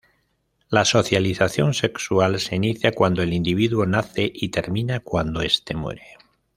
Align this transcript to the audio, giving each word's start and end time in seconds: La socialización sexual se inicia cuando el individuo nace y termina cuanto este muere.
La 0.71 0.83
socialización 0.83 1.75
sexual 1.75 2.39
se 2.39 2.55
inicia 2.55 2.91
cuando 2.91 3.21
el 3.21 3.33
individuo 3.33 3.85
nace 3.85 4.31
y 4.33 4.49
termina 4.49 5.01
cuanto 5.01 5.41
este 5.43 5.75
muere. 5.75 6.17